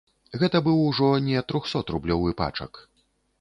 [0.43, 2.83] Гэта быў ужо не трохсотрублёвы пачак.